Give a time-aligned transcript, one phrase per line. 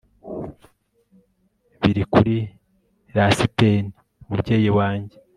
[1.81, 2.35] biri kuri
[3.15, 3.89] lasiteni,
[4.23, 5.15] umubyeyi wanjye